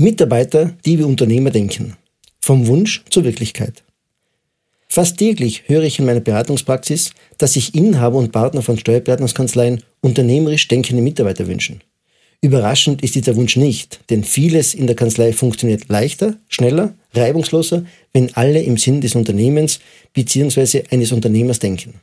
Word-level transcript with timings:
Mitarbeiter, 0.00 0.72
die 0.86 0.98
wie 0.98 1.02
Unternehmer 1.02 1.50
denken. 1.50 1.94
Vom 2.40 2.66
Wunsch 2.66 3.04
zur 3.10 3.24
Wirklichkeit. 3.24 3.82
Fast 4.88 5.18
täglich 5.18 5.64
höre 5.66 5.82
ich 5.82 5.98
in 5.98 6.06
meiner 6.06 6.20
Beratungspraxis, 6.20 7.10
dass 7.36 7.52
sich 7.52 7.74
Inhaber 7.74 8.16
und 8.16 8.32
Partner 8.32 8.62
von 8.62 8.78
Steuerberatungskanzleien 8.78 9.82
unternehmerisch 10.00 10.68
denkende 10.68 11.02
Mitarbeiter 11.02 11.46
wünschen. 11.46 11.82
Überraschend 12.40 13.02
ist 13.02 13.14
dieser 13.14 13.36
Wunsch 13.36 13.56
nicht, 13.56 14.00
denn 14.08 14.24
vieles 14.24 14.72
in 14.72 14.86
der 14.86 14.96
Kanzlei 14.96 15.34
funktioniert 15.34 15.90
leichter, 15.90 16.36
schneller, 16.48 16.94
reibungsloser, 17.12 17.84
wenn 18.14 18.34
alle 18.34 18.62
im 18.62 18.78
Sinn 18.78 19.02
des 19.02 19.14
Unternehmens 19.14 19.80
bzw. 20.14 20.84
eines 20.90 21.12
Unternehmers 21.12 21.58
denken. 21.58 22.00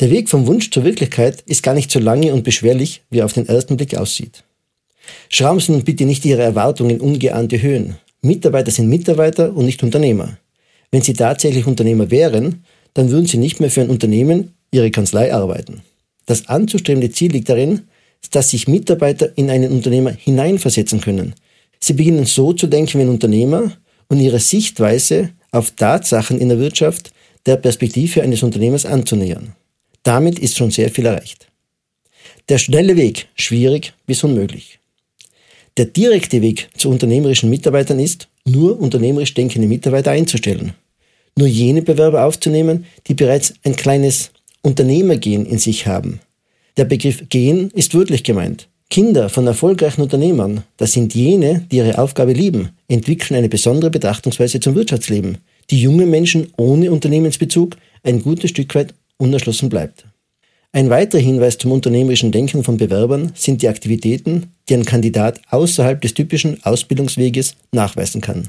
Der 0.00 0.10
Weg 0.10 0.30
vom 0.30 0.46
Wunsch 0.46 0.70
zur 0.70 0.84
Wirklichkeit 0.84 1.42
ist 1.42 1.62
gar 1.62 1.74
nicht 1.74 1.90
so 1.90 1.98
lange 1.98 2.32
und 2.32 2.44
beschwerlich, 2.44 3.02
wie 3.10 3.18
er 3.18 3.26
auf 3.26 3.34
den 3.34 3.46
ersten 3.46 3.76
Blick 3.76 3.94
aussieht. 3.94 4.42
Schrauben 5.28 5.60
Sie 5.60 5.72
nun 5.72 5.84
bitte 5.84 6.04
nicht 6.04 6.24
Ihre 6.24 6.42
Erwartungen 6.42 6.90
in 6.90 7.00
ungeahnte 7.00 7.60
Höhen. 7.60 7.96
Mitarbeiter 8.22 8.70
sind 8.70 8.88
Mitarbeiter 8.88 9.54
und 9.54 9.66
nicht 9.66 9.82
Unternehmer. 9.82 10.38
Wenn 10.90 11.02
Sie 11.02 11.14
tatsächlich 11.14 11.66
Unternehmer 11.66 12.10
wären, 12.10 12.64
dann 12.94 13.10
würden 13.10 13.26
Sie 13.26 13.38
nicht 13.38 13.60
mehr 13.60 13.70
für 13.70 13.80
ein 13.80 13.90
Unternehmen, 13.90 14.54
Ihre 14.70 14.90
Kanzlei 14.90 15.32
arbeiten. 15.32 15.82
Das 16.26 16.48
anzustrebende 16.48 17.10
Ziel 17.10 17.32
liegt 17.32 17.48
darin, 17.48 17.82
dass 18.30 18.50
sich 18.50 18.68
Mitarbeiter 18.68 19.36
in 19.36 19.50
einen 19.50 19.72
Unternehmer 19.72 20.12
hineinversetzen 20.12 21.00
können. 21.00 21.34
Sie 21.80 21.92
beginnen 21.92 22.24
so 22.24 22.52
zu 22.52 22.66
denken 22.66 22.98
wie 22.98 23.02
ein 23.02 23.08
Unternehmer 23.08 23.72
und 24.08 24.20
ihre 24.20 24.40
Sichtweise 24.40 25.30
auf 25.50 25.72
Tatsachen 25.72 26.40
in 26.40 26.48
der 26.48 26.58
Wirtschaft 26.58 27.12
der 27.46 27.56
Perspektive 27.56 28.22
eines 28.22 28.42
Unternehmers 28.42 28.86
anzunähern. 28.86 29.54
Damit 30.02 30.38
ist 30.38 30.56
schon 30.56 30.70
sehr 30.70 30.90
viel 30.90 31.06
erreicht. 31.06 31.48
Der 32.48 32.58
schnelle 32.58 32.96
Weg 32.96 33.28
schwierig 33.34 33.92
bis 34.06 34.24
unmöglich. 34.24 34.78
Der 35.76 35.86
direkte 35.86 36.40
Weg 36.40 36.68
zu 36.76 36.88
unternehmerischen 36.88 37.50
Mitarbeitern 37.50 37.98
ist, 37.98 38.28
nur 38.44 38.80
unternehmerisch 38.80 39.34
denkende 39.34 39.66
Mitarbeiter 39.66 40.12
einzustellen. 40.12 40.72
Nur 41.36 41.48
jene 41.48 41.82
Bewerber 41.82 42.24
aufzunehmen, 42.24 42.84
die 43.08 43.14
bereits 43.14 43.54
ein 43.64 43.74
kleines 43.74 44.30
Unternehmergehen 44.62 45.44
in 45.46 45.58
sich 45.58 45.88
haben. 45.88 46.20
Der 46.76 46.84
Begriff 46.84 47.24
Gen 47.28 47.70
ist 47.70 47.94
wörtlich 47.94 48.22
gemeint. 48.22 48.68
Kinder 48.88 49.28
von 49.28 49.48
erfolgreichen 49.48 50.02
Unternehmern, 50.02 50.62
das 50.76 50.92
sind 50.92 51.14
jene, 51.14 51.66
die 51.72 51.78
ihre 51.78 51.98
Aufgabe 51.98 52.32
lieben, 52.32 52.68
entwickeln 52.86 53.36
eine 53.36 53.48
besondere 53.48 53.90
Betrachtungsweise 53.90 54.60
zum 54.60 54.76
Wirtschaftsleben, 54.76 55.38
die 55.70 55.80
junge 55.80 56.06
Menschen 56.06 56.52
ohne 56.56 56.92
Unternehmensbezug 56.92 57.76
ein 58.04 58.22
gutes 58.22 58.50
Stück 58.50 58.72
weit 58.76 58.94
unerschlossen 59.16 59.68
bleibt. 59.68 60.04
Ein 60.74 60.90
weiterer 60.90 61.20
Hinweis 61.20 61.56
zum 61.56 61.70
unternehmerischen 61.70 62.32
Denken 62.32 62.64
von 62.64 62.78
Bewerbern 62.78 63.30
sind 63.36 63.62
die 63.62 63.68
Aktivitäten, 63.68 64.54
die 64.68 64.74
ein 64.74 64.84
Kandidat 64.84 65.40
außerhalb 65.50 66.00
des 66.00 66.14
typischen 66.14 66.64
Ausbildungsweges 66.64 67.54
nachweisen 67.70 68.20
kann. 68.20 68.48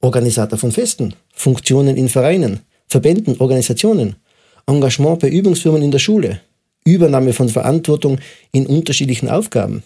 Organisator 0.00 0.56
von 0.56 0.70
Festen, 0.70 1.14
Funktionen 1.34 1.96
in 1.96 2.08
Vereinen, 2.08 2.60
Verbänden, 2.86 3.40
Organisationen, 3.40 4.14
Engagement 4.68 5.18
bei 5.18 5.30
Übungsfirmen 5.30 5.82
in 5.82 5.90
der 5.90 5.98
Schule, 5.98 6.40
Übernahme 6.84 7.32
von 7.32 7.48
Verantwortung 7.48 8.20
in 8.52 8.64
unterschiedlichen 8.64 9.28
Aufgaben. 9.28 9.82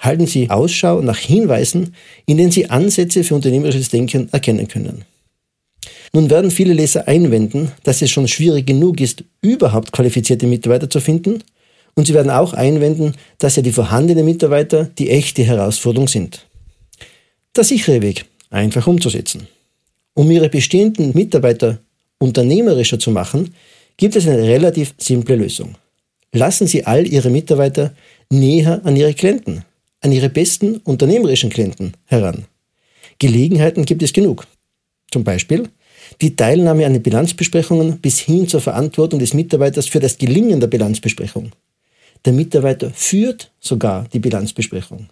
Halten 0.00 0.26
Sie 0.26 0.50
Ausschau 0.50 1.02
nach 1.02 1.18
Hinweisen, 1.18 1.94
in 2.26 2.38
denen 2.38 2.50
Sie 2.50 2.68
Ansätze 2.68 3.22
für 3.22 3.36
unternehmerisches 3.36 3.90
Denken 3.90 4.28
erkennen 4.32 4.66
können. 4.66 5.04
Nun 6.12 6.28
werden 6.28 6.50
viele 6.50 6.74
Leser 6.74 7.08
einwenden, 7.08 7.72
dass 7.84 8.02
es 8.02 8.10
schon 8.10 8.28
schwierig 8.28 8.66
genug 8.66 9.00
ist, 9.00 9.24
überhaupt 9.40 9.92
qualifizierte 9.92 10.46
Mitarbeiter 10.46 10.90
zu 10.90 11.00
finden. 11.00 11.42
Und 11.94 12.06
sie 12.06 12.14
werden 12.14 12.30
auch 12.30 12.52
einwenden, 12.52 13.14
dass 13.38 13.56
ja 13.56 13.62
die 13.62 13.72
vorhandenen 13.72 14.24
Mitarbeiter 14.24 14.84
die 14.98 15.10
echte 15.10 15.42
Herausforderung 15.42 16.08
sind. 16.08 16.46
Der 17.56 17.64
sichere 17.64 18.00
Weg, 18.02 18.26
einfach 18.50 18.86
umzusetzen. 18.86 19.46
Um 20.14 20.30
ihre 20.30 20.48
bestehenden 20.48 21.12
Mitarbeiter 21.14 21.78
unternehmerischer 22.18 22.98
zu 22.98 23.10
machen, 23.10 23.54
gibt 23.96 24.16
es 24.16 24.26
eine 24.26 24.42
relativ 24.42 24.94
simple 24.98 25.36
Lösung. 25.36 25.74
Lassen 26.32 26.66
Sie 26.66 26.86
all 26.86 27.06
Ihre 27.06 27.28
Mitarbeiter 27.28 27.94
näher 28.30 28.80
an 28.84 28.96
Ihre 28.96 29.12
Klienten, 29.12 29.64
an 30.00 30.12
Ihre 30.12 30.30
besten 30.30 30.76
unternehmerischen 30.78 31.50
Klienten 31.50 31.92
heran. 32.06 32.46
Gelegenheiten 33.18 33.84
gibt 33.84 34.02
es 34.02 34.14
genug. 34.14 34.46
Zum 35.10 35.24
Beispiel 35.24 35.68
die 36.20 36.36
Teilnahme 36.36 36.86
an 36.86 36.92
den 36.92 37.02
Bilanzbesprechungen 37.02 37.98
bis 37.98 38.18
hin 38.18 38.48
zur 38.48 38.60
Verantwortung 38.60 39.18
des 39.18 39.34
Mitarbeiters 39.34 39.86
für 39.86 40.00
das 40.00 40.18
Gelingen 40.18 40.60
der 40.60 40.66
Bilanzbesprechung. 40.66 41.52
Der 42.24 42.32
Mitarbeiter 42.32 42.90
führt 42.94 43.50
sogar 43.60 44.06
die 44.12 44.20
Bilanzbesprechung. 44.20 45.08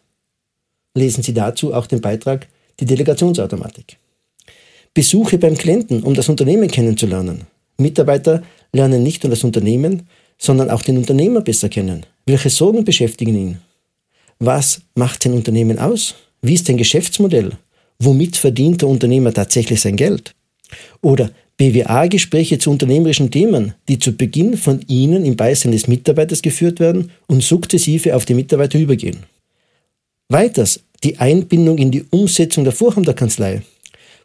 Lesen 0.94 1.22
Sie 1.22 1.34
dazu 1.34 1.74
auch 1.74 1.86
den 1.86 2.00
Beitrag 2.00 2.48
Die 2.78 2.86
Delegationsautomatik. 2.86 3.98
Besuche 4.94 5.38
beim 5.38 5.56
Klienten, 5.56 6.02
um 6.02 6.14
das 6.14 6.28
Unternehmen 6.28 6.70
kennenzulernen. 6.70 7.42
Mitarbeiter 7.78 8.42
lernen 8.72 9.02
nicht 9.02 9.22
nur 9.22 9.30
das 9.30 9.44
Unternehmen, 9.44 10.08
sondern 10.38 10.70
auch 10.70 10.82
den 10.82 10.96
Unternehmer 10.96 11.42
besser 11.42 11.68
kennen. 11.68 12.06
Welche 12.26 12.50
Sorgen 12.50 12.84
beschäftigen 12.84 13.34
ihn? 13.36 13.58
Was 14.38 14.80
macht 14.94 15.22
sein 15.22 15.34
Unternehmen 15.34 15.78
aus? 15.78 16.14
Wie 16.42 16.54
ist 16.54 16.66
sein 16.66 16.78
Geschäftsmodell? 16.78 17.52
Womit 17.98 18.36
verdient 18.36 18.80
der 18.80 18.88
Unternehmer 18.88 19.32
tatsächlich 19.32 19.80
sein 19.80 19.96
Geld? 19.96 20.34
Oder 21.00 21.30
BWA-Gespräche 21.56 22.58
zu 22.58 22.70
unternehmerischen 22.70 23.30
Themen, 23.30 23.74
die 23.88 23.98
zu 23.98 24.12
Beginn 24.12 24.56
von 24.56 24.80
Ihnen 24.88 25.26
im 25.26 25.36
Beisein 25.36 25.72
des 25.72 25.88
Mitarbeiters 25.88 26.40
geführt 26.40 26.80
werden 26.80 27.10
und 27.26 27.42
sukzessive 27.42 28.16
auf 28.16 28.24
die 28.24 28.34
Mitarbeiter 28.34 28.78
übergehen. 28.78 29.18
Weiters 30.30 30.80
die 31.04 31.18
Einbindung 31.18 31.78
in 31.78 31.90
die 31.90 32.04
Umsetzung 32.10 32.64
der 32.64 32.72
Vorhaben 32.72 33.04
der 33.04 33.14
Kanzlei. 33.14 33.62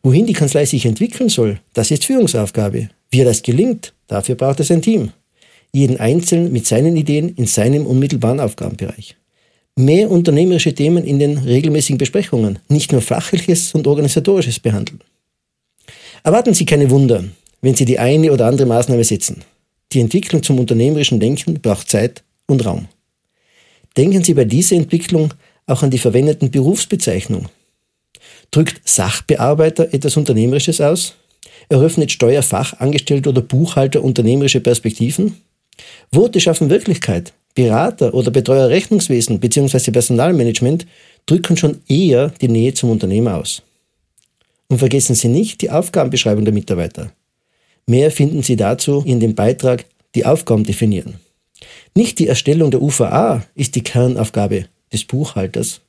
Wohin 0.03 0.25
die 0.25 0.33
Kanzlei 0.33 0.65
sich 0.65 0.85
entwickeln 0.85 1.29
soll, 1.29 1.59
das 1.73 1.91
ist 1.91 2.05
Führungsaufgabe. 2.05 2.89
Wie 3.09 3.23
das 3.23 3.41
gelingt, 3.41 3.93
dafür 4.07 4.35
braucht 4.35 4.59
es 4.59 4.71
ein 4.71 4.81
Team. 4.81 5.11
Jeden 5.73 5.99
Einzelnen 5.99 6.51
mit 6.53 6.65
seinen 6.67 6.95
Ideen 6.95 7.35
in 7.35 7.47
seinem 7.47 7.85
unmittelbaren 7.85 8.39
Aufgabenbereich. 8.39 9.15
Mehr 9.75 10.09
unternehmerische 10.09 10.73
Themen 10.73 11.03
in 11.03 11.19
den 11.19 11.37
regelmäßigen 11.37 11.97
Besprechungen, 11.97 12.59
nicht 12.69 12.93
nur 12.93 13.01
fachliches 13.01 13.73
und 13.73 13.87
organisatorisches 13.87 14.59
behandeln. 14.59 15.01
Erwarten 16.25 16.55
Sie 16.55 16.65
keine 16.65 16.89
Wunder, 16.89 17.23
wenn 17.61 17.75
Sie 17.75 17.85
die 17.85 17.99
eine 17.99 18.31
oder 18.31 18.47
andere 18.47 18.65
Maßnahme 18.65 19.03
setzen. 19.03 19.43
Die 19.91 19.99
Entwicklung 19.99 20.41
zum 20.41 20.57
unternehmerischen 20.57 21.19
Denken 21.19 21.61
braucht 21.61 21.87
Zeit 21.87 22.23
und 22.47 22.65
Raum. 22.65 22.87
Denken 23.95 24.23
Sie 24.23 24.33
bei 24.33 24.43
dieser 24.43 24.75
Entwicklung 24.75 25.35
auch 25.67 25.83
an 25.83 25.91
die 25.91 25.99
verwendeten 25.99 26.49
Berufsbezeichnung. 26.49 27.45
Drückt 28.49 28.81
Sachbearbeiter 28.89 29.93
etwas 29.93 30.17
Unternehmerisches 30.17 30.81
aus? 30.81 31.13
Eröffnet 31.69 32.11
Steuerfachangestellte 32.11 33.29
oder 33.29 33.41
Buchhalter 33.43 34.03
unternehmerische 34.03 34.61
Perspektiven? 34.61 35.39
Worte 36.09 36.39
schaffen 36.39 36.71
Wirklichkeit. 36.71 37.33
Berater 37.53 38.15
oder 38.15 38.31
Betreuer 38.31 38.69
Rechnungswesen 38.69 39.39
bzw. 39.39 39.91
Personalmanagement 39.91 40.87
drücken 41.27 41.55
schon 41.55 41.81
eher 41.87 42.29
die 42.41 42.47
Nähe 42.47 42.73
zum 42.73 42.89
Unternehmer 42.89 43.37
aus. 43.37 43.61
Und 44.75 44.79
vergessen 44.79 45.15
Sie 45.15 45.29
nicht 45.29 45.61
die 45.61 45.71
Aufgabenbeschreibung 45.71 46.43
der 46.43 46.53
Mitarbeiter. 46.53 47.09
Mehr 47.87 48.11
finden 48.11 48.43
Sie 48.43 48.57
dazu 48.57 49.03
in 49.05 49.21
dem 49.21 49.33
Beitrag 49.33 49.85
Die 50.15 50.25
Aufgaben 50.25 50.65
definieren. 50.65 51.13
Nicht 51.95 52.19
die 52.19 52.27
Erstellung 52.27 52.71
der 52.71 52.81
UVA 52.81 53.45
ist 53.55 53.75
die 53.75 53.83
Kernaufgabe 53.83 54.65
des 54.91 55.05
Buchhalters, 55.05 55.79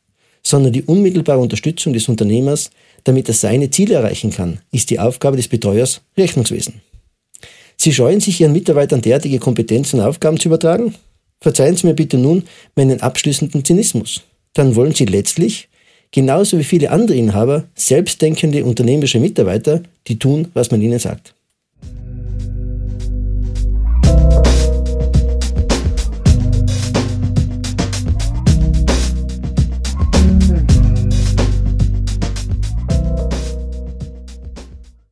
sondern 0.45 0.73
die 0.73 0.85
unmittelbare 0.85 1.41
Unterstützung 1.41 1.95
des 1.95 2.09
Unternehmers, 2.09 2.71
damit 3.03 3.27
er 3.27 3.35
seine 3.35 3.71
Ziele 3.71 3.95
erreichen 3.95 4.31
kann, 4.31 4.61
ist 4.71 4.91
die 4.91 5.01
Aufgabe 5.01 5.37
des 5.37 5.49
Betreuers 5.49 6.03
Rechnungswesen. 6.17 6.81
Sie 7.77 7.93
scheuen 7.93 8.21
sich 8.21 8.41
Ihren 8.41 8.53
Mitarbeitern 8.53 9.03
derartige 9.03 9.41
Kompetenzen 9.41 9.99
und 9.99 10.07
Aufgaben 10.07 10.39
zu 10.39 10.47
übertragen? 10.47 10.95
Verzeihen 11.41 11.77
Sie 11.77 11.89
mir 11.89 11.95
bitte 11.95 12.19
nun 12.19 12.45
meinen 12.77 13.01
abschließenden 13.01 13.65
Zynismus. 13.65 14.23
Dann 14.53 14.77
wollen 14.77 14.95
Sie 14.95 15.07
letztlich 15.07 15.69
genauso 16.11 16.59
wie 16.59 16.65
viele 16.65 16.91
andere 16.91 17.17
Inhaber, 17.17 17.65
selbstdenkende 17.75 18.65
unternehmerische 18.65 19.21
Mitarbeiter, 19.21 19.83
die 20.07 20.19
tun, 20.19 20.49
was 20.55 20.71
man 20.71 20.83
ihnen 20.83 20.99
sagt. 20.99 21.35